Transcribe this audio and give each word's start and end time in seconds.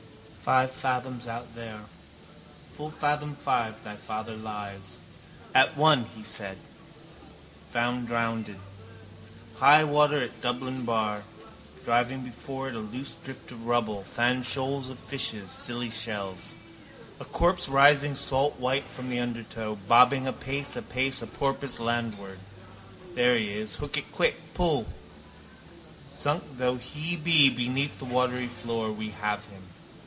Five 0.43 0.71
fathoms 0.71 1.27
out 1.27 1.53
there. 1.55 1.81
Full 2.73 2.89
fathom 2.89 3.35
five 3.35 3.83
thy 3.83 3.95
father 3.95 4.35
lies. 4.35 4.97
At 5.53 5.77
one, 5.77 6.05
he 6.15 6.23
said. 6.23 6.57
Found 7.69 8.07
drowned. 8.07 8.53
High 9.59 9.83
water 9.85 10.19
at 10.19 10.41
Dublin 10.41 10.83
bar. 10.83 11.23
Driving 11.85 12.23
before 12.23 12.67
it 12.69 12.75
a 12.75 12.79
loose 12.79 13.13
drift 13.23 13.51
of 13.51 13.67
rubble, 13.67 14.01
fanshoals 14.03 14.89
of 14.89 14.97
fishes, 14.99 15.51
silly 15.51 15.91
shells. 15.91 16.55
A 17.21 17.25
corpse 17.25 17.69
rising 17.69 18.15
saltwhite 18.15 18.85
from 18.85 19.09
the 19.11 19.19
undertow, 19.19 19.77
bobbing 19.87 20.25
a 20.27 20.33
pace 20.33 20.75
a 20.75 20.81
pace 20.81 21.21
a 21.21 21.27
porpoise 21.27 21.79
landward. 21.79 22.39
There 23.13 23.37
he 23.37 23.51
is. 23.51 23.77
Hook 23.77 23.95
it 23.95 24.11
quick. 24.11 24.35
Pull. 24.55 24.87
Sunk 26.15 26.43
though 26.57 26.75
he 26.77 27.15
be 27.15 27.49
beneath 27.51 27.99
the 27.99 28.05
watery 28.05 28.47
floor. 28.47 28.91
We 28.91 29.09
have 29.11 29.45
him. 29.45 29.61